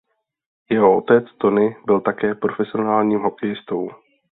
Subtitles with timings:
[0.69, 3.89] Jeho otec Tony byl také profesionálním hokejistou.